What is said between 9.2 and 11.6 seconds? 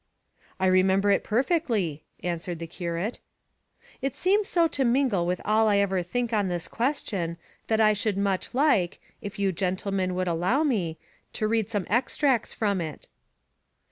if you gentlemen would allow me, to